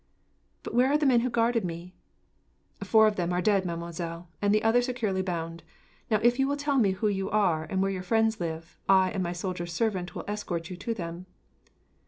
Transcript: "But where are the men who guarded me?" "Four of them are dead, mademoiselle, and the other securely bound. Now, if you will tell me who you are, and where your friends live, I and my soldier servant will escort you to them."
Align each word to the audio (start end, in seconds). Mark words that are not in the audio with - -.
"But 0.63 0.73
where 0.73 0.87
are 0.91 0.97
the 0.97 1.05
men 1.05 1.19
who 1.19 1.29
guarded 1.29 1.63
me?" 1.63 1.93
"Four 2.83 3.05
of 3.05 3.17
them 3.17 3.31
are 3.31 3.39
dead, 3.39 3.65
mademoiselle, 3.67 4.29
and 4.41 4.51
the 4.51 4.63
other 4.63 4.81
securely 4.81 5.21
bound. 5.21 5.61
Now, 6.09 6.17
if 6.23 6.39
you 6.39 6.47
will 6.47 6.57
tell 6.57 6.79
me 6.79 6.93
who 6.93 7.07
you 7.07 7.29
are, 7.29 7.65
and 7.65 7.83
where 7.83 7.91
your 7.91 8.01
friends 8.01 8.39
live, 8.39 8.79
I 8.89 9.11
and 9.11 9.21
my 9.21 9.33
soldier 9.33 9.67
servant 9.67 10.15
will 10.15 10.25
escort 10.27 10.71
you 10.71 10.75
to 10.77 10.95
them." 10.95 11.27